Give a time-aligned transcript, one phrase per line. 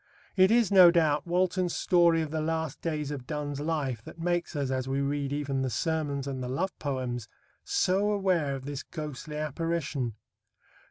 [0.35, 4.55] It is, no doubt, Walton's story of the last days of Donne's life that makes
[4.55, 7.27] us, as we read even the sermons and the love poems,
[7.63, 10.15] so aware of this ghostly apparition.